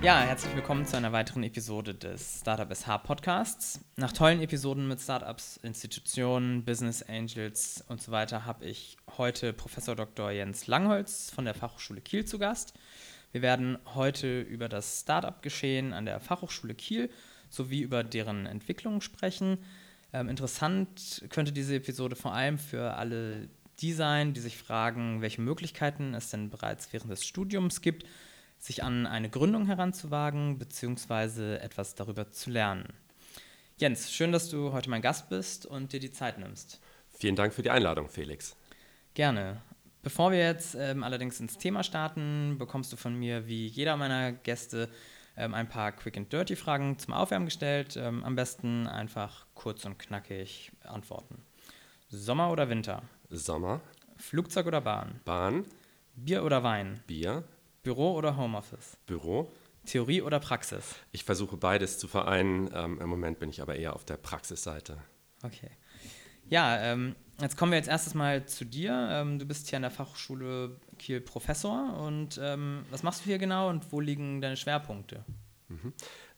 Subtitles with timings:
[0.00, 3.80] Ja, herzlich willkommen zu einer weiteren Episode des Startup SH Podcasts.
[3.96, 9.96] Nach tollen Episoden mit Startups, Institutionen, Business Angels und so weiter habe ich heute Professor
[9.96, 10.30] Dr.
[10.30, 12.74] Jens Langholz von der Fachhochschule Kiel zu Gast.
[13.32, 17.10] Wir werden heute über das Startup-Geschehen an der Fachhochschule Kiel
[17.50, 19.58] sowie über deren Entwicklung sprechen.
[20.12, 23.48] Ähm, interessant könnte diese Episode vor allem für alle
[23.80, 28.04] die sein, die sich fragen, welche Möglichkeiten es denn bereits während des Studiums gibt
[28.58, 31.56] sich an eine Gründung heranzuwagen bzw.
[31.56, 32.92] etwas darüber zu lernen.
[33.76, 36.80] Jens, schön, dass du heute mein Gast bist und dir die Zeit nimmst.
[37.18, 38.56] Vielen Dank für die Einladung, Felix.
[39.14, 39.62] Gerne.
[40.02, 44.32] Bevor wir jetzt ähm, allerdings ins Thema starten, bekommst du von mir, wie jeder meiner
[44.32, 44.88] Gäste,
[45.36, 47.96] ähm, ein paar Quick and Dirty Fragen zum Aufwärmen gestellt.
[47.96, 51.42] Ähm, am besten einfach kurz und knackig antworten.
[52.08, 53.02] Sommer oder Winter?
[53.30, 53.80] Sommer.
[54.16, 55.20] Flugzeug oder Bahn?
[55.24, 55.64] Bahn.
[56.16, 57.00] Bier oder Wein?
[57.06, 57.44] Bier.
[57.88, 58.98] Büro oder Homeoffice?
[59.06, 59.50] Büro.
[59.86, 60.94] Theorie oder Praxis?
[61.10, 62.68] Ich versuche beides zu vereinen.
[62.74, 64.98] Ähm, Im Moment bin ich aber eher auf der Praxisseite.
[65.42, 65.70] Okay.
[66.50, 69.08] Ja, ähm, jetzt kommen wir jetzt erstes mal zu dir.
[69.10, 73.38] Ähm, du bist hier an der Fachhochschule Kiel Professor und ähm, was machst du hier
[73.38, 75.24] genau und wo liegen deine Schwerpunkte?
[75.68, 75.94] Mhm.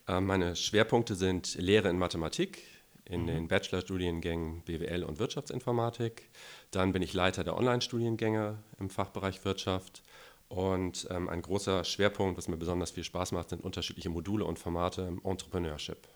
[0.06, 2.62] Äh, meine Schwerpunkte sind Lehre in Mathematik
[3.06, 3.26] in mhm.
[3.26, 6.30] den Bachelorstudiengängen BWL und Wirtschaftsinformatik.
[6.70, 10.04] Dann bin ich Leiter der Online-Studiengänge im Fachbereich Wirtschaft
[10.50, 14.58] und ähm, ein großer Schwerpunkt, was mir besonders viel Spaß macht, sind unterschiedliche Module und
[14.58, 16.08] Formate im Entrepreneurship.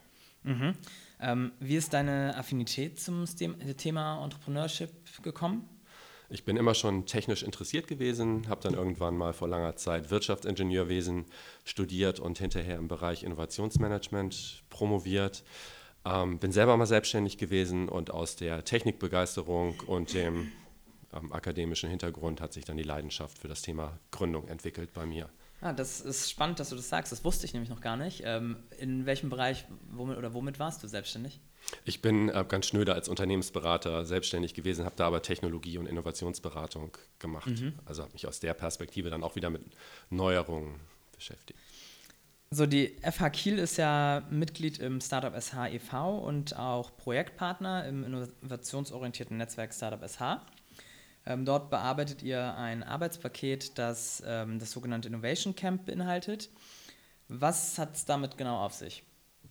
[0.43, 0.75] Mhm.
[1.21, 3.25] Ähm, wie ist deine Affinität zum
[3.77, 4.91] Thema Entrepreneurship
[5.23, 5.69] gekommen?
[6.29, 11.25] Ich bin immer schon technisch interessiert gewesen, habe dann irgendwann mal vor langer Zeit Wirtschaftsingenieurwesen
[11.63, 15.45] studiert und hinterher im Bereich Innovationsmanagement promoviert.
[16.03, 20.51] Ähm, bin selber mal selbstständig gewesen und aus der Technikbegeisterung und dem
[21.15, 25.29] ähm, akademischen Hintergrund hat sich dann die Leidenschaft für das Thema Gründung entwickelt bei mir.
[25.61, 27.11] Ah, das ist spannend, dass du das sagst.
[27.11, 28.21] Das wusste ich nämlich noch gar nicht.
[28.25, 31.39] Ähm, in welchem Bereich womit, oder womit warst du selbstständig?
[31.85, 36.97] Ich bin äh, ganz schnöde als Unternehmensberater selbstständig gewesen, habe da aber Technologie- und Innovationsberatung
[37.19, 37.47] gemacht.
[37.47, 37.73] Mhm.
[37.85, 39.63] Also habe mich aus der Perspektive dann auch wieder mit
[40.09, 40.79] Neuerungen
[41.15, 41.59] beschäftigt.
[42.51, 46.19] So, die FH Kiel ist ja Mitglied im Startup SH e.V.
[46.19, 50.45] und auch Projektpartner im innovationsorientierten Netzwerk Startup SH.
[51.25, 56.49] Ähm, dort bearbeitet ihr ein Arbeitspaket, das ähm, das sogenannte Innovation Camp beinhaltet.
[57.27, 59.03] Was hat es damit genau auf sich?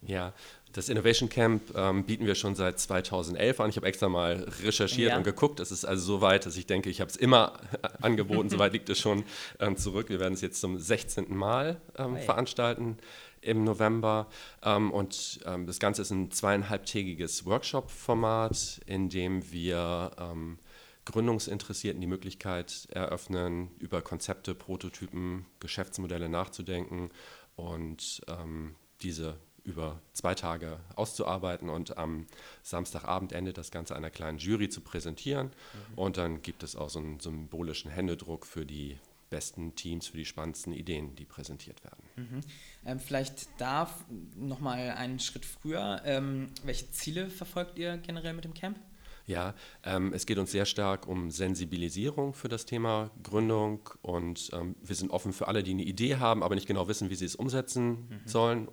[0.06, 0.34] Ja,
[0.72, 3.70] das Innovation Camp ähm, bieten wir schon seit 2011 an.
[3.70, 5.16] Ich habe extra mal recherchiert ja.
[5.16, 5.60] und geguckt.
[5.60, 7.54] Es ist also so weit, dass ich denke, ich habe es immer
[8.02, 8.50] angeboten.
[8.50, 9.24] Soweit liegt es schon
[9.60, 10.08] ähm, zurück.
[10.08, 11.34] Wir werden es jetzt zum 16.
[11.34, 12.24] Mal ähm, hey.
[12.24, 12.98] veranstalten
[13.40, 14.28] im November.
[14.62, 20.58] Ähm, und ähm, das Ganze ist ein zweieinhalbtägiges Workshop-Format, in dem wir ähm,
[21.04, 27.10] Gründungsinteressierten die Möglichkeit eröffnen, über Konzepte, Prototypen, Geschäftsmodelle nachzudenken
[27.56, 32.26] und ähm, diese über zwei Tage auszuarbeiten und am
[32.62, 35.46] Samstagabend endet das Ganze einer kleinen Jury zu präsentieren.
[35.46, 35.98] Mhm.
[35.98, 38.98] Und dann gibt es auch so einen symbolischen Händedruck für die
[39.30, 42.04] besten Teams, für die spannendsten Ideen, die präsentiert werden.
[42.16, 42.40] Mhm.
[42.84, 43.90] Ähm, vielleicht da
[44.36, 46.02] nochmal einen Schritt früher.
[46.04, 48.78] Ähm, welche Ziele verfolgt ihr generell mit dem Camp?
[49.26, 54.76] Ja, ähm, es geht uns sehr stark um Sensibilisierung für das Thema Gründung und ähm,
[54.82, 57.24] wir sind offen für alle, die eine Idee haben, aber nicht genau wissen, wie sie
[57.24, 58.20] es umsetzen mhm.
[58.26, 58.68] sollen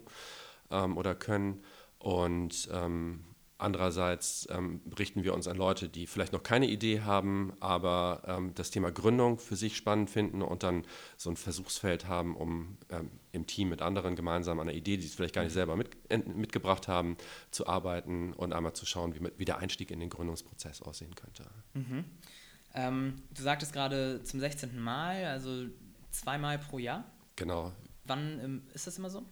[0.69, 1.63] ähm, oder können.
[1.99, 3.23] Und ähm,
[3.61, 8.55] Andererseits ähm, richten wir uns an Leute, die vielleicht noch keine Idee haben, aber ähm,
[8.55, 10.83] das Thema Gründung für sich spannend finden und dann
[11.15, 15.03] so ein Versuchsfeld haben, um ähm, im Team mit anderen gemeinsam an einer Idee, die
[15.03, 15.89] sie vielleicht gar nicht selber mit,
[16.35, 17.17] mitgebracht haben,
[17.51, 21.43] zu arbeiten und einmal zu schauen, wie, wie der Einstieg in den Gründungsprozess aussehen könnte.
[21.75, 22.05] Mhm.
[22.73, 24.79] Ähm, du sagtest gerade zum 16.
[24.79, 25.65] Mal, also
[26.09, 27.05] zweimal pro Jahr.
[27.35, 27.71] Genau.
[28.05, 29.23] Wann ähm, ist das immer so?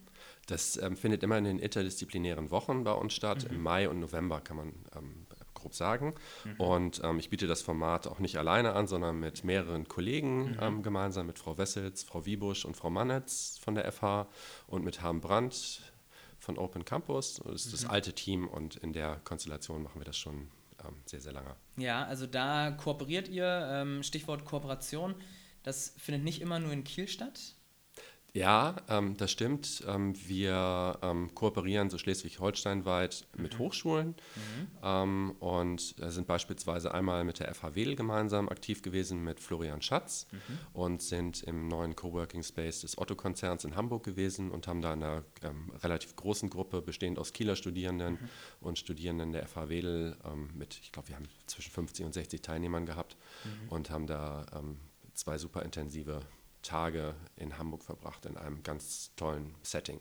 [0.50, 3.46] Das ähm, findet immer in den interdisziplinären Wochen bei uns statt.
[3.50, 3.56] Mhm.
[3.56, 6.16] Im Mai und November kann man ähm, grob sagen.
[6.46, 6.56] Mhm.
[6.60, 10.58] Und ähm, ich biete das Format auch nicht alleine an, sondern mit mehreren Kollegen mhm.
[10.62, 14.28] Ähm, gemeinsam, mit Frau Wessels, Frau Wiebusch und Frau Mannetz von der FH
[14.68, 15.82] und mit Harm Brandt
[16.40, 17.42] von Open Campus.
[17.46, 17.92] Das ist das mhm.
[17.92, 20.50] alte Team und in der Konstellation machen wir das schon
[20.86, 21.56] ähm, sehr, sehr lange.
[21.78, 25.16] Ja, also da kooperiert ihr, ähm, Stichwort Kooperation.
[25.64, 27.56] Das findet nicht immer nur in Kiel statt,
[28.34, 29.84] ja, ähm, das stimmt.
[29.88, 33.60] Ähm, wir ähm, kooperieren so schleswig-holsteinweit mit mhm.
[33.60, 34.68] Hochschulen mhm.
[34.84, 39.82] Ähm, und äh, sind beispielsweise einmal mit der FH Wedel gemeinsam aktiv gewesen mit Florian
[39.82, 40.58] Schatz mhm.
[40.74, 45.04] und sind im neuen Coworking Space des Otto-Konzerns in Hamburg gewesen und haben da in
[45.04, 48.30] einer ähm, relativ großen Gruppe bestehend aus Kieler Studierenden mhm.
[48.62, 52.42] und Studierenden der FH Wedel ähm, mit, ich glaube, wir haben zwischen 50 und 60
[52.42, 53.70] Teilnehmern gehabt mhm.
[53.70, 54.46] und haben da
[55.14, 56.22] zwei super intensive
[56.62, 60.00] Tage in Hamburg verbracht, in einem ganz tollen Setting.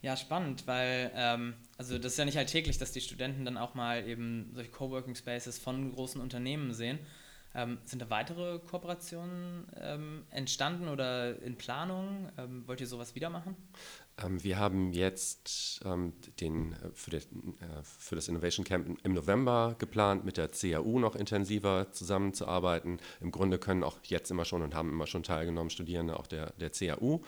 [0.00, 3.74] Ja, spannend, weil ähm, also das ist ja nicht alltäglich, dass die Studenten dann auch
[3.74, 7.00] mal eben solche Coworking Spaces von großen Unternehmen sehen.
[7.54, 12.30] Ähm, sind da weitere Kooperationen ähm, entstanden oder in Planung?
[12.36, 13.56] Ähm, wollt ihr sowas wieder machen?
[14.22, 19.14] Ähm, wir haben jetzt ähm, den, äh, für, den, äh, für, das Innovation Camp im
[19.14, 22.98] November geplant, mit der CAU noch intensiver zusammenzuarbeiten.
[23.20, 26.52] Im Grunde können auch jetzt immer schon und haben immer schon teilgenommen Studierende auch der,
[26.54, 27.18] der CAU.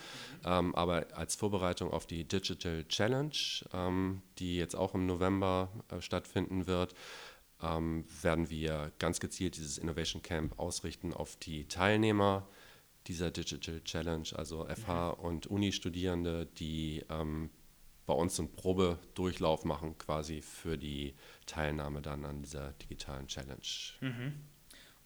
[0.45, 0.75] Mhm.
[0.75, 3.31] aber als Vorbereitung auf die Digital Challenge,
[4.39, 6.95] die jetzt auch im November äh, stattfinden wird,
[7.63, 12.47] ähm, werden wir ganz gezielt dieses Innovation Camp ausrichten auf die Teilnehmer
[13.07, 15.25] dieser Digital Challenge, also FH- mhm.
[15.25, 17.51] und Uni-Studierende, die ähm,
[18.07, 21.15] bei uns einen Probedurchlauf machen, quasi für die
[21.47, 23.63] Teilnahme dann an dieser digitalen Challenge.
[24.01, 24.33] Mhm.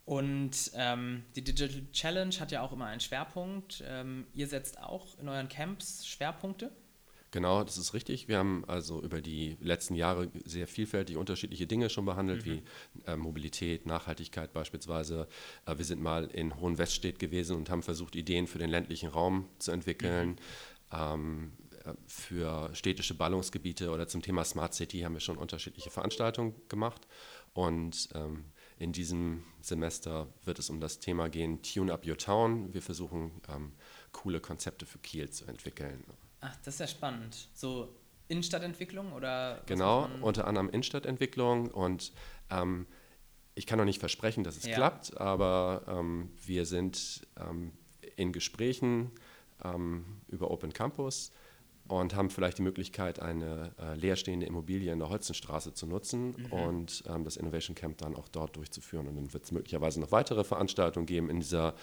[0.07, 3.83] Und ähm, die Digital Challenge hat ja auch immer einen Schwerpunkt.
[3.87, 6.73] Ähm, ihr setzt auch in euren Camps Schwerpunkte?
[7.35, 8.29] Genau, das ist richtig.
[8.29, 12.51] Wir haben also über die letzten Jahre sehr vielfältig unterschiedliche Dinge schon behandelt, mhm.
[12.51, 12.63] wie
[13.07, 15.27] äh, Mobilität, Nachhaltigkeit beispielsweise.
[15.67, 19.49] Äh, wir sind mal in Hohenweststedt gewesen und haben versucht, Ideen für den ländlichen Raum
[19.59, 20.29] zu entwickeln.
[20.29, 20.37] Mhm.
[20.93, 21.53] Ähm,
[21.85, 27.09] äh, für städtische Ballungsgebiete oder zum Thema Smart City haben wir schon unterschiedliche Veranstaltungen gemacht.
[27.53, 28.45] Und ähm,
[28.79, 32.73] in diesem Semester wird es um das Thema gehen, Tune Up Your Town.
[32.73, 33.73] Wir versuchen, ähm,
[34.13, 36.05] coole Konzepte für Kiel zu entwickeln.
[36.45, 37.49] Ach, das ist ja spannend.
[37.55, 37.89] So
[38.29, 39.63] Innenstadtentwicklung oder?
[39.67, 42.13] Genau, unter anderem Innenstadtentwicklung und
[42.51, 42.87] ähm,
[43.55, 44.75] ich kann noch nicht versprechen, dass es ja.
[44.75, 47.73] klappt, aber ähm, wir sind ähm,
[48.17, 49.11] in Gesprächen
[49.65, 51.33] ähm, über Open Campus
[51.87, 56.53] und haben vielleicht die Möglichkeit, eine äh, leerstehende Immobilie in der Holzenstraße zu nutzen mhm.
[56.53, 59.07] und ähm, das Innovation Camp dann auch dort durchzuführen.
[59.07, 61.75] Und dann wird es möglicherweise noch weitere Veranstaltungen geben in dieser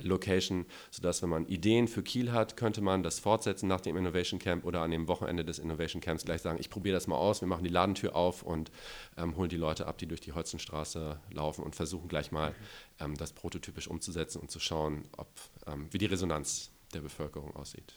[0.00, 4.38] Location, sodass, wenn man Ideen für Kiel hat, könnte man das fortsetzen nach dem Innovation
[4.38, 7.40] Camp oder an dem Wochenende des Innovation Camps gleich sagen, ich probiere das mal aus,
[7.40, 8.70] wir machen die Ladentür auf und
[9.16, 12.54] ähm, holen die Leute ab, die durch die Holzenstraße laufen und versuchen gleich mal mhm.
[13.00, 15.28] ähm, das prototypisch umzusetzen und zu schauen, ob,
[15.66, 17.92] ähm, wie die Resonanz der Bevölkerung aussieht.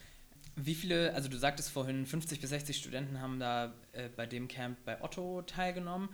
[0.56, 4.48] Wie viele, also du sagtest vorhin, 50 bis 60 Studenten haben da äh, bei dem
[4.48, 6.08] Camp bei Otto teilgenommen.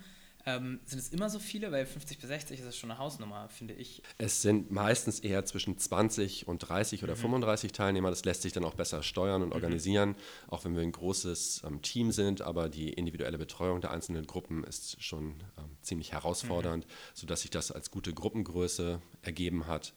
[0.47, 1.73] Ähm, sind es immer so viele?
[1.73, 4.03] Weil 50 bis 60 ist das schon eine Hausnummer, finde ich.
[4.17, 7.21] Es sind meistens eher zwischen 20 und 30 oder mhm.
[7.21, 8.11] 35 Teilnehmer.
[8.11, 9.55] Das lässt sich dann auch besser steuern und mhm.
[9.55, 12.41] organisieren, auch wenn wir ein großes ähm, Team sind.
[12.41, 16.91] Aber die individuelle Betreuung der einzelnen Gruppen ist schon ähm, ziemlich herausfordernd, mhm.
[17.15, 19.93] sodass sich das als gute Gruppengröße ergeben hat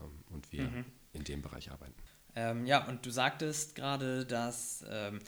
[0.00, 0.84] ähm, und wir mhm.
[1.12, 2.05] in dem Bereich arbeiten.
[2.36, 5.18] Ähm, ja, und du sagtest gerade, dass ähm,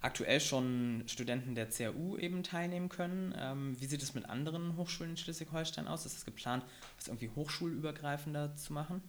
[0.00, 3.34] aktuell schon Studenten der CAU eben teilnehmen können.
[3.36, 6.06] Ähm, wie sieht es mit anderen Hochschulen in Schleswig-Holstein aus?
[6.06, 6.64] Ist es geplant,
[6.96, 9.02] was irgendwie hochschulübergreifender zu machen?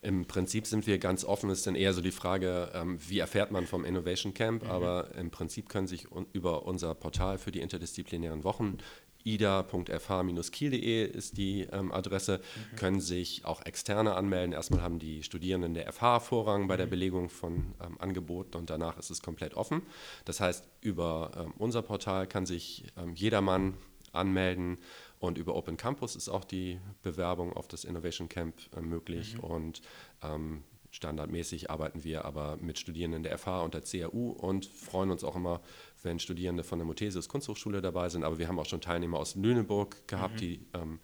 [0.00, 1.50] Im Prinzip sind wir ganz offen.
[1.50, 4.62] Es ist dann eher so die Frage, ähm, wie erfährt man vom Innovation Camp?
[4.62, 4.70] Mhm.
[4.70, 8.78] Aber im Prinzip können sich un über unser Portal für die interdisziplinären Wochen
[9.26, 12.76] ida.fh-kiel.de ist die ähm, Adresse, mhm.
[12.76, 14.52] können sich auch Externe anmelden.
[14.52, 16.90] Erstmal haben die Studierenden der FH Vorrang bei der mhm.
[16.90, 19.82] Belegung von ähm, Angeboten und danach ist es komplett offen.
[20.24, 23.74] Das heißt, über ähm, unser Portal kann sich ähm, jedermann
[24.12, 24.78] anmelden
[25.18, 29.40] und über Open Campus ist auch die Bewerbung auf das Innovation Camp äh, möglich mhm.
[29.40, 29.82] und
[30.22, 30.62] ähm,
[30.96, 35.36] Standardmäßig arbeiten wir aber mit Studierenden der FH und der CAU und freuen uns auch
[35.36, 35.60] immer,
[36.06, 38.24] wenn Studierende von der Muthesius Kunsthochschule dabei sind.
[38.24, 40.38] Aber wir haben auch schon Teilnehmer aus Lüneburg gehabt, mhm.
[40.38, 41.00] die ähm,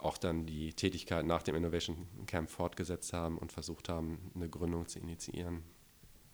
[0.00, 4.88] auch dann die Tätigkeit nach dem Innovation Camp fortgesetzt haben und versucht haben, eine Gründung
[4.88, 5.62] zu initiieren.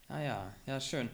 [0.09, 1.11] Ah ja, ja, schön.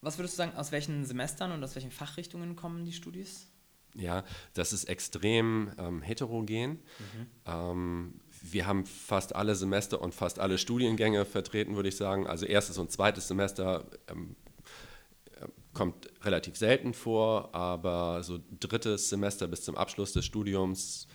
[0.00, 3.46] Was würdest du sagen, aus welchen Semestern und aus welchen Fachrichtungen kommen die Studis?
[3.94, 6.70] Ja, das ist extrem ähm, heterogen.
[6.72, 7.26] Mhm.
[7.46, 12.26] Ähm, wir haben fast alle Semester und fast alle Studiengänge vertreten, würde ich sagen.
[12.26, 14.41] Also erstes und zweites Semester ähm, äh,
[15.72, 21.06] kommt relativ selten vor, aber so drittes Semester bis zum Abschluss des Studiums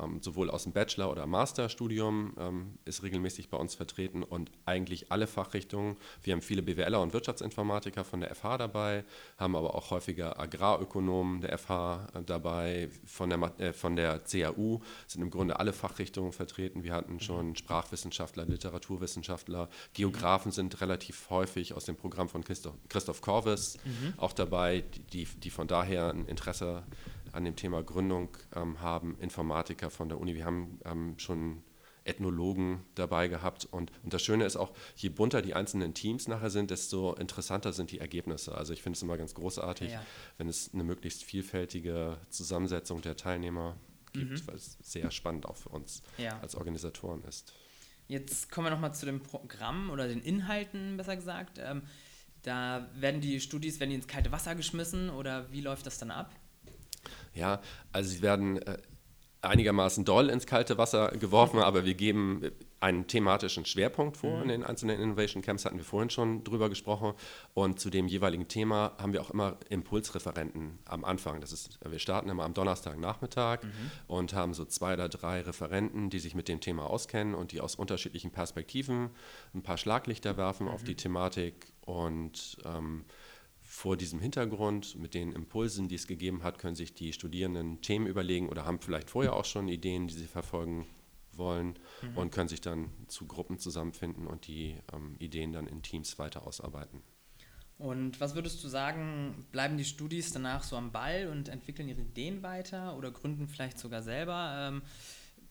[0.00, 5.10] ähm, sowohl aus dem Bachelor- oder Masterstudium ähm, ist regelmäßig bei uns vertreten und eigentlich
[5.10, 5.96] alle Fachrichtungen.
[6.22, 9.04] Wir haben viele BWLer und Wirtschaftsinformatiker von der FH dabei,
[9.36, 12.90] haben aber auch häufiger Agrarökonomen der FH äh, dabei.
[13.06, 16.82] Von der, äh, von der CAU sind im Grunde alle Fachrichtungen vertreten.
[16.84, 17.54] Wir hatten schon mhm.
[17.56, 24.14] Sprachwissenschaftler, Literaturwissenschaftler, Geografen sind relativ häufig aus dem Programm von Christoph, Christoph Korvis mhm.
[24.16, 26.84] auch dabei, die, die von daher ein Interesse
[27.32, 30.34] an dem Thema Gründung ähm, haben, Informatiker von der Uni.
[30.34, 31.62] Wir haben ähm, schon
[32.08, 33.66] Ethnologen dabei gehabt.
[33.66, 37.72] Und, und das Schöne ist auch, je bunter die einzelnen Teams nachher sind, desto interessanter
[37.72, 38.54] sind die Ergebnisse.
[38.56, 40.02] Also ich finde es immer ganz großartig, ja.
[40.38, 43.76] wenn es eine möglichst vielfältige Zusammensetzung der Teilnehmer
[44.12, 44.46] gibt, mhm.
[44.46, 46.38] weil es sehr spannend auch für uns ja.
[46.40, 47.52] als Organisatoren ist.
[48.08, 51.58] Jetzt kommen wir nochmal zu dem Programm oder den Inhalten, besser gesagt.
[51.58, 51.82] Ähm,
[52.42, 56.10] da werden die Studis, werden die ins kalte Wasser geschmissen oder wie läuft das dann
[56.10, 56.34] ab?
[57.38, 57.60] Ja,
[57.92, 58.78] also sie werden äh,
[59.40, 62.42] einigermaßen doll ins kalte Wasser geworfen, aber wir geben
[62.80, 64.36] einen thematischen Schwerpunkt vor.
[64.36, 64.42] Mhm.
[64.42, 67.14] In den einzelnen Innovation Camps hatten wir vorhin schon drüber gesprochen.
[67.54, 71.40] Und zu dem jeweiligen Thema haben wir auch immer Impulsreferenten am Anfang.
[71.40, 73.90] Das ist, wir starten immer am Donnerstagnachmittag mhm.
[74.06, 77.60] und haben so zwei oder drei Referenten, die sich mit dem Thema auskennen und die
[77.60, 79.10] aus unterschiedlichen Perspektiven
[79.54, 80.72] ein paar Schlaglichter werfen mhm.
[80.72, 83.04] auf die Thematik und ähm,
[83.70, 88.06] vor diesem Hintergrund, mit den Impulsen, die es gegeben hat, können sich die Studierenden Themen
[88.06, 90.86] überlegen oder haben vielleicht vorher auch schon Ideen, die sie verfolgen
[91.32, 92.16] wollen mhm.
[92.16, 96.46] und können sich dann zu Gruppen zusammenfinden und die ähm, Ideen dann in Teams weiter
[96.46, 97.02] ausarbeiten.
[97.76, 102.00] Und was würdest du sagen, bleiben die Studis danach so am Ball und entwickeln ihre
[102.00, 104.54] Ideen weiter oder gründen vielleicht sogar selber?
[104.58, 104.82] Ähm,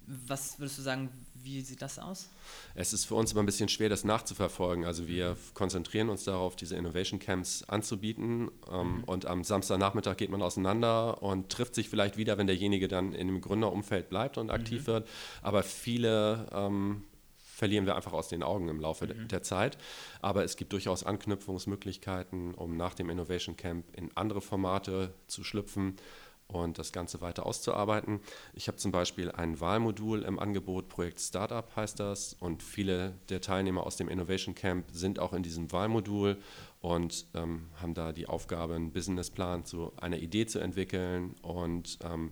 [0.07, 1.09] was würdest du sagen,
[1.43, 2.29] wie sieht das aus?
[2.75, 4.85] Es ist für uns immer ein bisschen schwer, das nachzuverfolgen.
[4.85, 8.49] Also wir konzentrieren uns darauf, diese Innovation Camps anzubieten.
[8.71, 9.03] Ähm, mhm.
[9.03, 13.27] Und am Samstagnachmittag geht man auseinander und trifft sich vielleicht wieder, wenn derjenige dann in
[13.27, 14.87] dem Gründerumfeld bleibt und aktiv mhm.
[14.87, 15.09] wird.
[15.41, 17.03] Aber viele ähm,
[17.57, 19.27] verlieren wir einfach aus den Augen im Laufe mhm.
[19.27, 19.77] der Zeit.
[20.21, 25.97] Aber es gibt durchaus Anknüpfungsmöglichkeiten, um nach dem Innovation Camp in andere Formate zu schlüpfen
[26.47, 28.21] und das Ganze weiter auszuarbeiten.
[28.53, 33.41] Ich habe zum Beispiel ein Wahlmodul im Angebot, Projekt Startup heißt das, und viele der
[33.41, 36.37] Teilnehmer aus dem Innovation Camp sind auch in diesem Wahlmodul
[36.79, 42.31] und ähm, haben da die Aufgabe, einen Businessplan zu einer Idee zu entwickeln und ähm,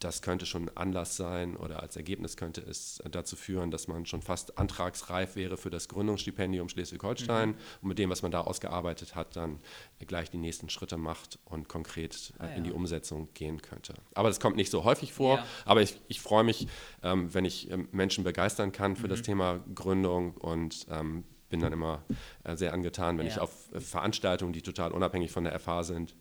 [0.00, 4.22] das könnte schon Anlass sein oder als Ergebnis könnte es dazu führen, dass man schon
[4.22, 7.56] fast antragsreif wäre für das Gründungsstipendium Schleswig-Holstein mhm.
[7.82, 9.60] und mit dem, was man da ausgearbeitet hat, dann
[10.06, 12.54] gleich die nächsten Schritte macht und konkret äh, ah, ja.
[12.54, 13.94] in die Umsetzung gehen könnte.
[14.14, 15.46] Aber das kommt nicht so häufig vor, ja.
[15.66, 16.66] aber ich, ich freue mich,
[17.02, 19.10] ähm, wenn ich ähm, Menschen begeistern kann für mhm.
[19.10, 22.02] das Thema Gründung und ähm, bin dann immer
[22.44, 23.32] äh, sehr angetan, wenn ja.
[23.32, 26.14] ich auf äh, Veranstaltungen, die total unabhängig von der FH sind,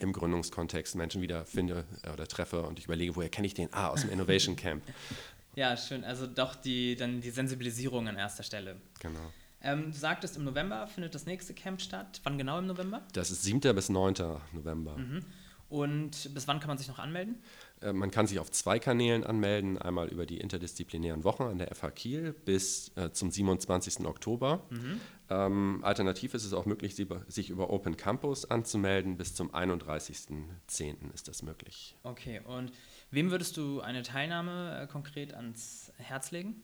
[0.00, 3.68] im Gründungskontext Menschen wieder finde äh, oder treffe und ich überlege, woher kenne ich den?
[3.72, 4.82] Ah, aus dem Innovation Camp.
[5.54, 6.04] ja, schön.
[6.04, 8.76] Also doch die, dann die Sensibilisierung an erster Stelle.
[9.00, 9.32] Genau.
[9.62, 12.20] Ähm, du sagtest, im November findet das nächste Camp statt.
[12.24, 13.02] Wann genau im November?
[13.12, 13.60] Das ist 7.
[13.74, 14.14] bis 9.
[14.52, 14.96] November.
[14.96, 15.24] Mhm.
[15.68, 17.42] Und bis wann kann man sich noch anmelden?
[17.80, 21.74] Äh, man kann sich auf zwei Kanälen anmelden, einmal über die interdisziplinären Wochen an der
[21.74, 24.06] FH Kiel bis äh, zum 27.
[24.06, 24.66] Oktober.
[24.70, 25.00] Mhm.
[25.30, 26.94] Ähm, alternativ ist es auch möglich,
[27.28, 29.16] sich über Open Campus anzumelden.
[29.16, 31.12] Bis zum 31.10.
[31.14, 31.96] ist das möglich.
[32.02, 32.72] Okay, und
[33.10, 36.62] wem würdest du eine Teilnahme äh, konkret ans Herz legen?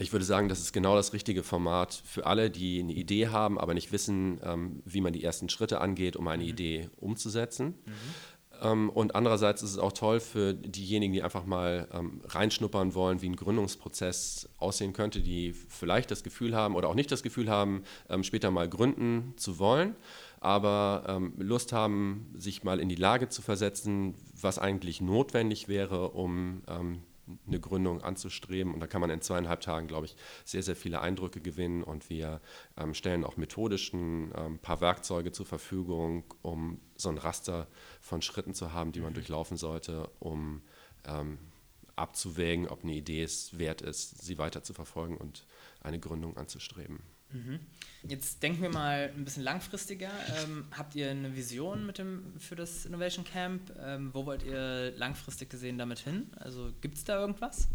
[0.00, 3.58] Ich würde sagen, das ist genau das richtige Format für alle, die eine Idee haben,
[3.58, 6.48] aber nicht wissen, ähm, wie man die ersten Schritte angeht, um eine mhm.
[6.50, 7.74] Idee umzusetzen.
[7.84, 7.92] Mhm.
[8.62, 13.22] Ähm, und andererseits ist es auch toll für diejenigen, die einfach mal ähm, reinschnuppern wollen,
[13.22, 17.50] wie ein Gründungsprozess aussehen könnte, die vielleicht das Gefühl haben oder auch nicht das Gefühl
[17.50, 19.96] haben, ähm, später mal gründen zu wollen,
[20.38, 26.62] aber Lust haben, sich mal in die Lage zu versetzen, was eigentlich notwendig wäre, um
[27.46, 28.74] eine Gründung anzustreben.
[28.74, 31.82] Und da kann man in zweieinhalb Tagen, glaube ich, sehr, sehr viele Eindrücke gewinnen.
[31.82, 32.40] Und wir
[32.76, 37.68] ähm, stellen auch methodisch ein ähm, paar Werkzeuge zur Verfügung, um so ein Raster
[38.00, 39.14] von Schritten zu haben, die man mhm.
[39.14, 40.62] durchlaufen sollte, um
[41.06, 41.38] ähm,
[41.96, 45.46] abzuwägen, ob eine Idee es wert ist, sie weiter zu verfolgen und
[45.80, 47.00] eine Gründung anzustreben.
[47.32, 47.60] Mhm.
[48.04, 50.10] Jetzt denken wir mal ein bisschen langfristiger.
[50.42, 53.72] Ähm, habt ihr eine Vision mit dem, für das Innovation Camp?
[53.80, 56.30] Ähm, wo wollt ihr langfristig gesehen damit hin?
[56.36, 57.68] Also gibt es da irgendwas?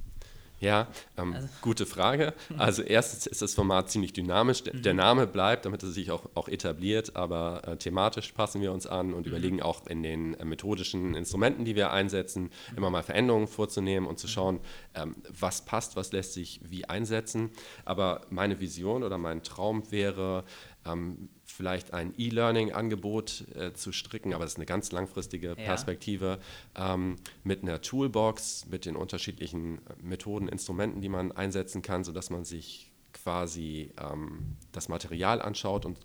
[0.63, 1.47] Ja, ähm, also.
[1.61, 2.33] gute Frage.
[2.57, 4.63] Also erstens ist das Format ziemlich dynamisch.
[4.63, 4.81] Der, mhm.
[4.81, 8.87] der Name bleibt, damit es sich auch, auch etabliert, aber äh, thematisch passen wir uns
[8.87, 9.31] an und mhm.
[9.31, 12.77] überlegen auch in den äh, methodischen Instrumenten, die wir einsetzen, mhm.
[12.77, 14.31] immer mal Veränderungen vorzunehmen und zu mhm.
[14.31, 14.59] schauen,
[14.95, 17.51] ähm, was passt, was lässt sich wie einsetzen.
[17.83, 20.45] Aber meine Vision oder mein Traum wäre,
[20.85, 25.55] ähm, vielleicht ein E-Learning-Angebot äh, zu stricken, aber das ist eine ganz langfristige ja.
[25.55, 26.39] Perspektive,
[26.75, 32.29] ähm, mit einer Toolbox, mit den unterschiedlichen äh, Methoden, Instrumenten, die man einsetzen kann, sodass
[32.29, 35.99] man sich quasi ähm, das Material anschaut und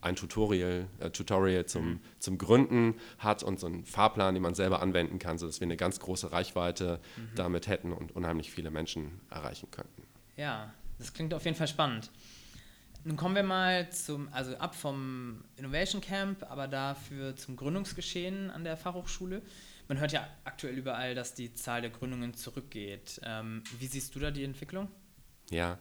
[0.00, 2.00] ein Tutorial, äh, Tutorial zum, mhm.
[2.18, 5.76] zum Gründen hat und so einen Fahrplan, den man selber anwenden kann, sodass wir eine
[5.76, 7.30] ganz große Reichweite mhm.
[7.34, 10.02] damit hätten und unheimlich viele Menschen erreichen könnten.
[10.36, 12.10] Ja, das klingt auf jeden Fall spannend.
[13.06, 18.64] Nun kommen wir mal zum, also ab vom Innovation Camp, aber dafür zum Gründungsgeschehen an
[18.64, 19.42] der Fachhochschule.
[19.88, 23.20] Man hört ja aktuell überall, dass die Zahl der Gründungen zurückgeht.
[23.22, 24.88] Ähm, wie siehst du da die Entwicklung?
[25.50, 25.78] Ja,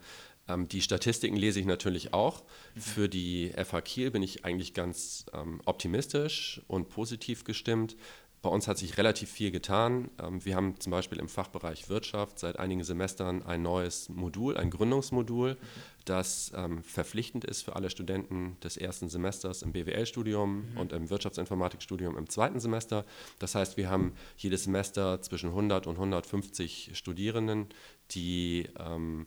[0.49, 2.43] ähm, die Statistiken lese ich natürlich auch.
[2.75, 2.81] Mhm.
[2.81, 7.95] Für die FH Kiel bin ich eigentlich ganz ähm, optimistisch und positiv gestimmt.
[8.43, 10.11] Bei uns hat sich relativ viel getan.
[10.21, 14.69] Ähm, wir haben zum Beispiel im Fachbereich Wirtschaft seit einigen Semestern ein neues Modul, ein
[14.69, 15.57] Gründungsmodul,
[16.03, 20.77] das ähm, verpflichtend ist für alle Studenten des ersten Semesters im BWL-Studium mhm.
[20.77, 23.05] und im Wirtschaftsinformatikstudium im zweiten Semester.
[23.39, 27.67] Das heißt, wir haben jedes Semester zwischen 100 und 150 Studierenden,
[28.11, 29.25] die ähm,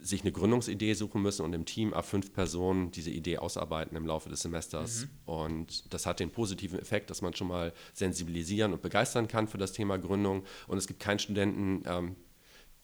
[0.00, 4.06] sich eine Gründungsidee suchen müssen und im Team ab fünf Personen diese Idee ausarbeiten im
[4.06, 5.02] Laufe des Semesters.
[5.02, 5.32] Mhm.
[5.32, 9.58] Und das hat den positiven Effekt, dass man schon mal sensibilisieren und begeistern kann für
[9.58, 10.44] das Thema Gründung.
[10.66, 12.16] Und es gibt keinen Studenten, ähm,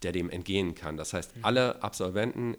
[0.03, 0.97] der dem entgehen kann.
[0.97, 1.45] Das heißt, mhm.
[1.45, 2.57] alle Absolventen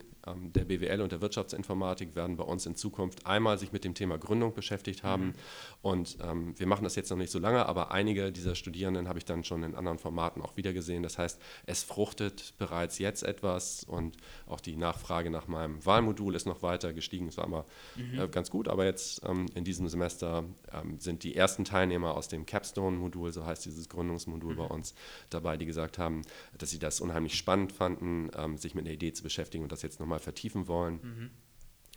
[0.53, 4.17] der BWL und der Wirtschaftsinformatik werden bei uns in Zukunft einmal sich mit dem Thema
[4.17, 5.27] Gründung beschäftigt haben.
[5.27, 5.33] Mhm.
[5.81, 9.19] Und ähm, wir machen das jetzt noch nicht so lange, aber einige dieser Studierenden habe
[9.19, 11.03] ich dann schon in anderen Formaten auch wieder gesehen.
[11.03, 14.17] Das heißt, es fruchtet bereits jetzt etwas und
[14.47, 17.27] auch die Nachfrage nach meinem Wahlmodul ist noch weiter gestiegen.
[17.27, 17.65] Es war immer
[17.95, 18.19] mhm.
[18.19, 22.27] äh, ganz gut, aber jetzt ähm, in diesem Semester ähm, sind die ersten Teilnehmer aus
[22.27, 24.57] dem Capstone-Modul, so heißt dieses Gründungsmodul mhm.
[24.57, 24.95] bei uns,
[25.29, 26.23] dabei, die gesagt haben,
[26.57, 29.81] dass sie das unheimlich spannend fanden, ähm, sich mit einer Idee zu beschäftigen und das
[29.81, 30.99] jetzt nochmal nochmal vertiefen wollen.
[31.01, 31.29] Mhm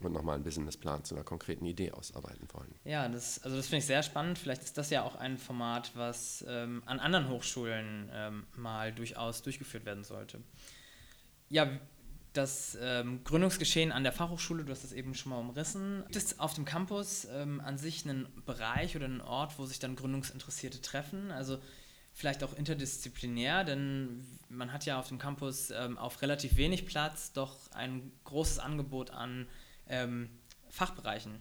[0.01, 2.73] und nochmal einen Businessplan zu einer konkreten Idee ausarbeiten wollen.
[2.85, 4.39] Ja, das, also das finde ich sehr spannend.
[4.39, 9.43] Vielleicht ist das ja auch ein Format, was ähm, an anderen Hochschulen ähm, mal durchaus
[9.43, 10.41] durchgeführt werden sollte.
[11.49, 11.69] Ja,
[12.33, 16.05] das ähm, Gründungsgeschehen an der Fachhochschule, du hast das eben schon mal umrissen.
[16.05, 19.81] Gibt es auf dem Campus ähm, an sich einen Bereich oder einen Ort, wo sich
[19.81, 21.33] dann Gründungsinteressierte treffen?
[21.33, 21.59] Also
[22.19, 27.33] vielleicht auch interdisziplinär, denn man hat ja auf dem Campus ähm, auf relativ wenig Platz
[27.33, 29.47] doch ein großes Angebot an
[29.89, 30.29] ähm,
[30.69, 31.41] Fachbereichen.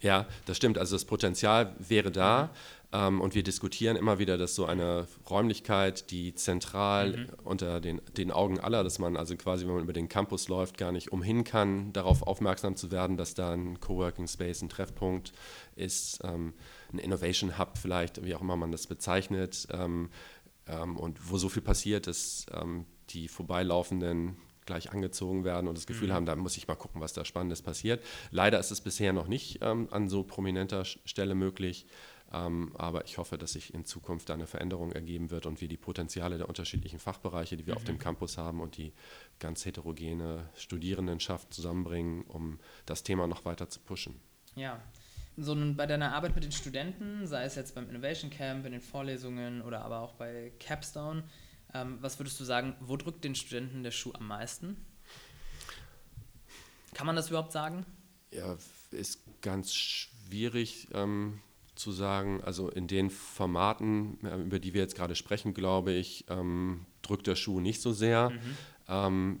[0.00, 0.78] Ja, das stimmt.
[0.78, 2.50] Also das Potenzial wäre da.
[2.92, 7.28] Ähm, und wir diskutieren immer wieder, dass so eine Räumlichkeit, die zentral mhm.
[7.42, 10.78] unter den, den Augen aller, dass man also quasi, wenn man über den Campus läuft,
[10.78, 15.32] gar nicht umhin kann, darauf aufmerksam zu werden, dass da ein Coworking Space, ein Treffpunkt
[15.74, 16.52] ist, ähm,
[16.96, 19.66] ein Innovation Hub vielleicht, wie auch immer man das bezeichnet.
[19.70, 20.10] Ähm,
[20.66, 25.86] ähm und wo so viel passiert, dass ähm, die vorbeilaufenden gleich angezogen werden und das
[25.86, 26.12] Gefühl mhm.
[26.12, 28.04] haben, da muss ich mal gucken, was da Spannendes passiert.
[28.30, 31.86] Leider ist es bisher noch nicht ähm, an so prominenter Stelle möglich,
[32.32, 35.68] ähm, aber ich hoffe, dass sich in Zukunft da eine Veränderung ergeben wird und wir
[35.68, 37.78] die Potenziale der unterschiedlichen Fachbereiche, die wir mhm.
[37.78, 38.92] auf dem Campus haben und die
[39.38, 44.20] ganz heterogene Studierendenschaft zusammenbringen, um das Thema noch weiter zu pushen.
[44.56, 44.82] Ja,
[45.36, 48.80] so bei deiner Arbeit mit den Studenten, sei es jetzt beim Innovation Camp, in den
[48.80, 51.24] Vorlesungen oder aber auch bei Capstone,
[51.74, 54.76] ähm, was würdest du sagen, wo drückt den Studenten der Schuh am meisten?
[56.94, 57.84] Kann man das überhaupt sagen?
[58.30, 58.56] Ja,
[58.90, 61.40] ist ganz schwierig ähm,
[61.74, 62.42] zu sagen.
[62.42, 67.36] Also in den Formaten, über die wir jetzt gerade sprechen, glaube ich, ähm, drückt der
[67.36, 68.30] Schuh nicht so sehr.
[68.30, 69.40] Mhm.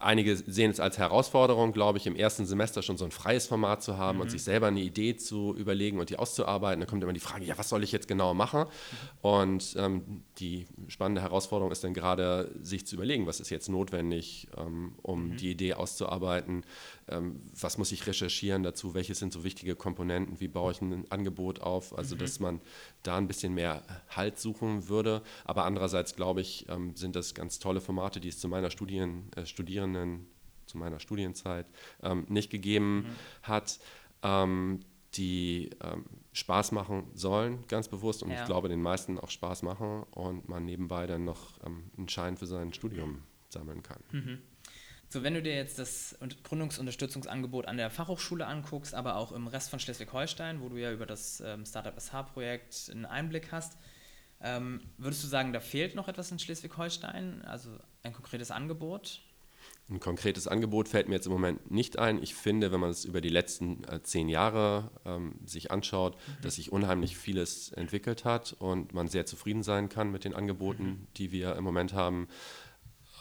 [0.00, 3.82] Einige sehen es als Herausforderung, glaube ich, im ersten Semester schon so ein freies Format
[3.82, 4.22] zu haben mhm.
[4.22, 6.80] und sich selber eine Idee zu überlegen und die auszuarbeiten.
[6.80, 8.60] Da kommt immer die Frage, ja, was soll ich jetzt genau machen?
[8.60, 9.28] Mhm.
[9.28, 14.46] Und ähm, die spannende Herausforderung ist dann gerade, sich zu überlegen, was ist jetzt notwendig,
[14.56, 15.36] ähm, um mhm.
[15.36, 16.64] die Idee auszuarbeiten,
[17.08, 21.10] ähm, was muss ich recherchieren dazu, welche sind so wichtige Komponenten, wie baue ich ein
[21.10, 22.20] Angebot auf, also mhm.
[22.20, 22.60] dass man
[23.02, 25.22] da ein bisschen mehr Halt suchen würde.
[25.44, 29.30] Aber andererseits, glaube ich, ähm, sind das ganz tolle Formate, die es zu meiner Studien,
[29.36, 30.28] äh, Studierenden,
[30.66, 31.66] zu meiner Studienzeit
[32.02, 33.06] ähm, nicht gegeben mhm.
[33.42, 33.80] hat.
[34.22, 34.80] Ähm,
[35.14, 38.40] die ähm, Spaß machen sollen, ganz bewusst, und ja.
[38.40, 42.36] ich glaube, den meisten auch Spaß machen und man nebenbei dann noch ähm, einen Schein
[42.36, 44.02] für sein Studium sammeln kann.
[44.12, 44.38] Mhm.
[45.08, 49.70] So, wenn du dir jetzt das Gründungsunterstützungsangebot an der Fachhochschule anguckst, aber auch im Rest
[49.70, 53.78] von Schleswig-Holstein, wo du ja über das ähm, Startup SH-Projekt einen Einblick hast,
[54.40, 57.70] ähm, würdest du sagen, da fehlt noch etwas in Schleswig-Holstein, also
[58.02, 59.22] ein konkretes Angebot?
[59.90, 62.22] Ein konkretes Angebot fällt mir jetzt im Moment nicht ein.
[62.22, 66.42] Ich finde, wenn man es über die letzten äh, zehn Jahre ähm, sich anschaut, mhm.
[66.42, 70.84] dass sich unheimlich vieles entwickelt hat und man sehr zufrieden sein kann mit den Angeboten,
[70.84, 71.06] mhm.
[71.16, 72.28] die wir im Moment haben.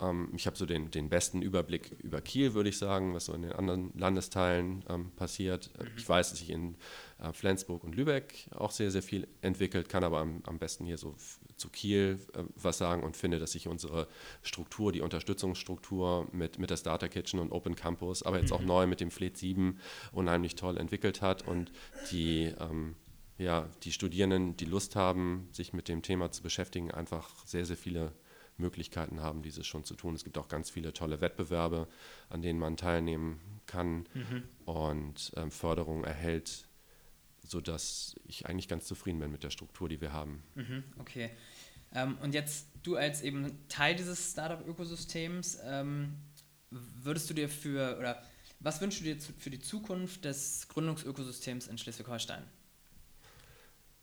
[0.02, 3.34] Ähm, ich habe so den, den besten Überblick über Kiel, würde ich sagen, was so
[3.34, 5.72] in den anderen Landesteilen ähm, passiert.
[5.80, 5.88] Mhm.
[5.98, 6.76] Ich weiß, dass sich in
[7.20, 10.98] äh, Flensburg und Lübeck auch sehr, sehr viel entwickelt, kann aber am, am besten hier
[10.98, 11.16] so
[11.56, 14.08] zu Kiel äh, was sagen und finde, dass sich unsere
[14.44, 18.68] Struktur, die Unterstützungsstruktur mit, mit der Starter Kitchen und Open Campus, aber jetzt auch mhm.
[18.68, 19.80] neu mit dem Fleet 7
[20.12, 21.72] unheimlich toll entwickelt hat und
[22.12, 22.96] die ähm,
[23.38, 27.78] ja, die Studierenden, die Lust haben, sich mit dem Thema zu beschäftigen, einfach sehr, sehr
[27.78, 28.12] viele
[28.58, 30.16] Möglichkeiten haben, dieses schon zu tun.
[30.16, 31.88] Es gibt auch ganz viele tolle Wettbewerbe,
[32.30, 34.44] an denen man teilnehmen kann mhm.
[34.66, 36.68] und ähm, Förderung erhält,
[37.44, 40.44] sodass ich eigentlich ganz zufrieden bin mit der Struktur, die wir haben.
[40.56, 41.32] Mhm, okay.
[41.94, 46.14] Ähm, und jetzt du als eben Teil dieses Startup-Ökosystems, ähm,
[46.70, 48.24] würdest du dir für, oder
[48.60, 52.44] was wünschst du dir zu, für die Zukunft des Gründungsökosystems in Schleswig-Holstein?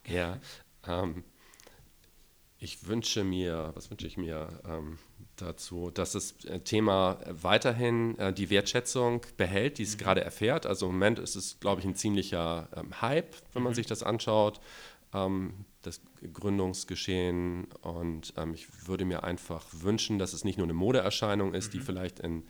[0.06, 0.38] Ja,
[0.86, 1.24] ähm,
[2.64, 4.96] Ich wünsche mir, was wünsche ich mir ähm,
[5.36, 9.98] dazu, dass das äh, Thema weiterhin äh, die Wertschätzung behält, die es mhm.
[9.98, 10.64] gerade erfährt.
[10.64, 13.74] Also im Moment ist es, glaube ich, ein ziemlicher ähm, Hype, wenn man mhm.
[13.74, 14.62] sich das anschaut,
[15.12, 16.00] ähm, das
[16.32, 17.66] Gründungsgeschehen.
[17.82, 21.72] Und ähm, ich würde mir einfach wünschen, dass es nicht nur eine Modeerscheinung ist, mhm.
[21.72, 22.44] die vielleicht in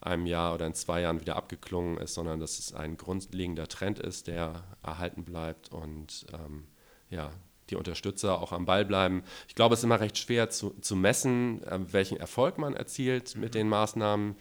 [0.00, 4.00] einem Jahr oder in zwei Jahren wieder abgeklungen ist, sondern dass es ein grundlegender Trend
[4.00, 6.64] ist, der erhalten bleibt und ähm,
[7.10, 7.30] ja,
[7.72, 9.24] die Unterstützer auch am Ball bleiben.
[9.48, 13.34] Ich glaube, es ist immer recht schwer zu, zu messen, äh, welchen Erfolg man erzielt
[13.36, 13.58] mit mhm.
[13.58, 14.36] den Maßnahmen,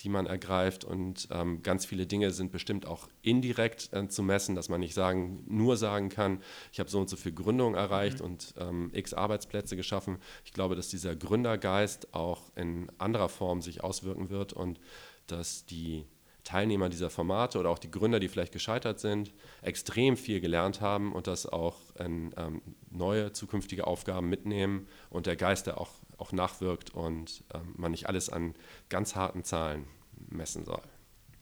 [0.00, 0.84] die man ergreift.
[0.84, 4.94] Und ähm, ganz viele Dinge sind bestimmt auch indirekt äh, zu messen, dass man nicht
[4.94, 6.40] sagen, nur sagen kann,
[6.72, 8.24] ich habe so und so viel Gründung erreicht mhm.
[8.26, 10.18] und ähm, x Arbeitsplätze geschaffen.
[10.44, 14.78] Ich glaube, dass dieser Gründergeist auch in anderer Form sich auswirken wird und
[15.26, 16.04] dass die
[16.44, 21.12] Teilnehmer dieser Formate oder auch die Gründer, die vielleicht gescheitert sind, extrem viel gelernt haben
[21.12, 26.32] und das auch in ähm, neue zukünftige Aufgaben mitnehmen und der Geist, der auch, auch
[26.32, 28.54] nachwirkt und ähm, man nicht alles an
[28.90, 29.86] ganz harten Zahlen
[30.28, 30.82] messen soll.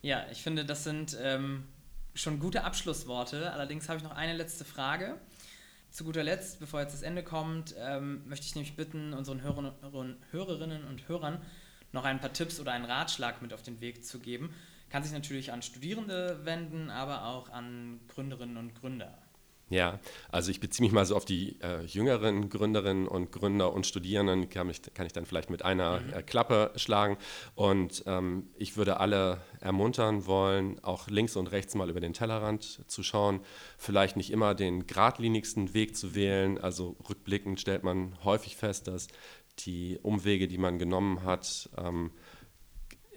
[0.02, 1.64] Ja, ich finde, das sind ähm,
[2.14, 3.52] schon gute Abschlussworte.
[3.52, 5.16] Allerdings habe ich noch eine letzte Frage.
[5.90, 10.84] Zu guter Letzt, bevor jetzt das Ende kommt, ähm, möchte ich nämlich bitten, unseren Hörerinnen
[10.84, 11.42] und Hörern
[11.92, 14.54] noch ein paar Tipps oder einen Ratschlag mit auf den Weg zu geben
[14.92, 19.16] kann sich natürlich an Studierende wenden, aber auch an Gründerinnen und Gründer.
[19.70, 20.00] Ja,
[20.30, 24.50] also ich beziehe mich mal so auf die äh, jüngeren Gründerinnen und Gründer und Studierenden,
[24.50, 26.12] kann, mich, kann ich dann vielleicht mit einer mhm.
[26.12, 27.16] äh, Klappe schlagen.
[27.54, 32.84] Und ähm, ich würde alle ermuntern wollen, auch links und rechts mal über den Tellerrand
[32.86, 33.40] zu schauen,
[33.78, 36.58] vielleicht nicht immer den geradlinigsten Weg zu wählen.
[36.58, 39.08] Also rückblickend stellt man häufig fest, dass
[39.60, 42.10] die Umwege, die man genommen hat, ähm,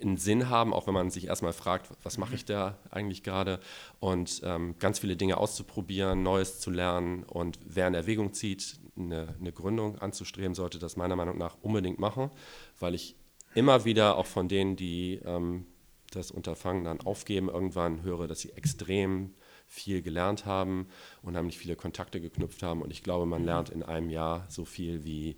[0.05, 3.59] einen Sinn haben, auch wenn man sich erstmal fragt, was mache ich da eigentlich gerade?
[3.99, 9.35] Und ähm, ganz viele Dinge auszuprobieren, Neues zu lernen und wer in Erwägung zieht, eine,
[9.39, 12.31] eine, Gründung anzustreben, sollte das meiner Meinung nach unbedingt machen,
[12.79, 13.15] weil ich
[13.53, 15.65] immer wieder auch von denen, die ähm,
[16.11, 19.33] das Unterfangen dann aufgeben, irgendwann höre, dass sie extrem
[19.67, 20.87] viel gelernt haben,
[21.21, 22.81] unheimlich viele Kontakte geknüpft haben.
[22.81, 25.37] Und ich glaube, man lernt in einem Jahr so viel wie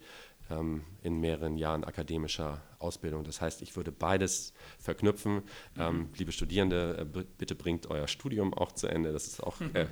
[0.50, 3.24] ähm, in mehreren Jahren akademischer Ausbildung.
[3.24, 5.44] Das heißt, ich würde beides verknüpfen.
[5.78, 6.10] Ähm, mhm.
[6.18, 9.12] liebe Studierende, äh, bitte bringt euer Studium auch zu Ende.
[9.14, 9.88] Das ist auch, äh,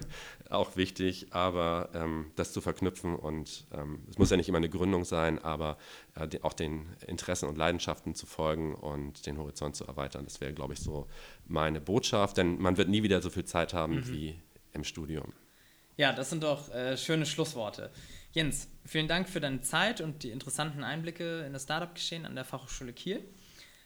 [0.50, 4.70] auch wichtig, aber ähm, das zu verknüpfen und ähm, es muss ja nicht immer eine
[4.70, 5.78] Gründung sein, aber
[6.16, 10.26] äh, die, auch den Interessen und Leidenschaften zu folgen und den Horizont zu erweitern.
[10.26, 11.08] Das wäre, glaube ich, so
[11.48, 14.08] meine Botschaft, denn man wird nie wieder so viel Zeit haben mhm.
[14.10, 14.36] wie
[14.74, 15.34] im Studium.
[15.98, 17.92] Ja, das sind doch äh, schöne Schlussworte.
[18.32, 22.44] Jens, vielen Dank für deine Zeit und die interessanten Einblicke in das Startup-Geschehen an der
[22.44, 23.24] Fachhochschule Kiel.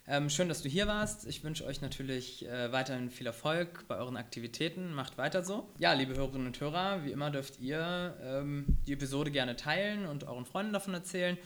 [0.08, 1.28] Ähm, schön, dass du hier warst.
[1.28, 4.92] Ich wünsche euch natürlich äh, weiterhin viel Erfolg bei euren Aktivitäten.
[4.92, 5.70] Macht weiter so.
[5.78, 10.24] Ja, liebe Hörerinnen und Hörer, wie immer dürft ihr ähm, die Episode gerne teilen und
[10.24, 11.38] euren Freunden davon erzählen.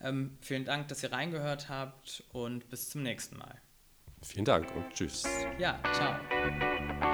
[0.00, 3.60] Ähm, vielen Dank, dass ihr reingehört habt und bis zum nächsten Mal.
[4.22, 5.24] Vielen Dank und tschüss.
[5.58, 7.13] Ja, ciao.